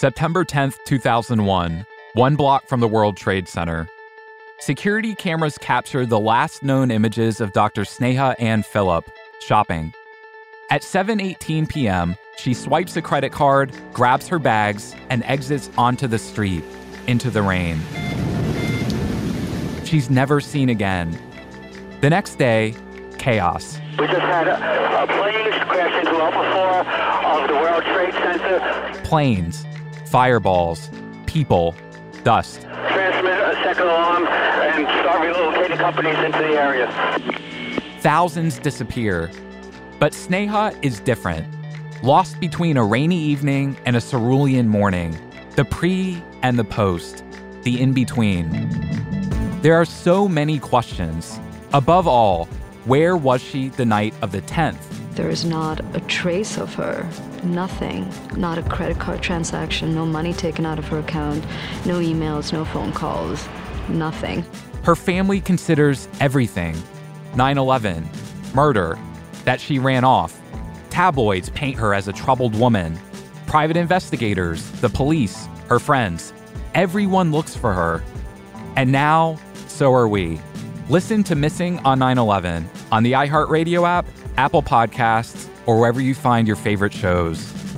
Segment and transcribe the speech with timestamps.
[0.00, 3.86] September 10th, 2001, one block from the World Trade Center.
[4.58, 7.82] Security cameras capture the last known images of Dr.
[7.82, 9.04] Sneha Anne Philip
[9.40, 9.92] shopping.
[10.70, 16.18] At 7:18 p.m., she swipes a credit card, grabs her bags, and exits onto the
[16.18, 16.64] street
[17.06, 17.78] into the rain.
[19.84, 21.10] She's never seen again.
[22.00, 22.74] The next day,
[23.18, 23.78] chaos.
[23.98, 26.86] We just had a, a plane crash into level four
[27.34, 29.02] of the World Trade Center.
[29.04, 29.66] Planes,
[30.10, 30.90] fireballs,
[31.26, 31.72] people,
[32.24, 32.62] dust.
[32.62, 36.88] Transmit a second alarm and start relocating companies into the area.
[38.00, 39.30] Thousands disappear.
[40.00, 41.46] But Sneha is different.
[42.02, 45.16] Lost between a rainy evening and a cerulean morning,
[45.54, 47.22] the pre and the post,
[47.62, 48.50] the in between.
[49.62, 51.38] There are so many questions.
[51.72, 52.46] Above all,
[52.84, 54.99] where was she the night of the 10th?
[55.20, 57.06] There is not a trace of her.
[57.44, 58.10] Nothing.
[58.38, 61.44] Not a credit card transaction, no money taken out of her account,
[61.84, 63.46] no emails, no phone calls.
[63.90, 64.46] Nothing.
[64.82, 66.74] Her family considers everything
[67.34, 68.08] 9 11,
[68.54, 68.98] murder,
[69.44, 70.40] that she ran off.
[70.88, 72.98] Tabloids paint her as a troubled woman.
[73.46, 76.32] Private investigators, the police, her friends.
[76.74, 78.02] Everyone looks for her.
[78.74, 80.40] And now, so are we.
[80.88, 86.14] Listen to Missing on 9 11 on the iHeartRadio app, Apple Podcasts, or wherever you
[86.14, 87.69] find your favorite shows.